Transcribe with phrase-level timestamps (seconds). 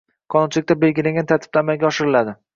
[0.35, 2.37] qonunchilikda belgilangan tartibda amalga oshiriladi.